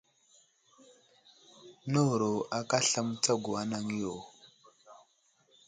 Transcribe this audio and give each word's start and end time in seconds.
Nəwuro 1.91 2.31
aka 2.57 2.75
aslam 2.81 3.07
mətsago 3.09 3.51
anaŋ 3.61 3.85
yo. 4.01 4.13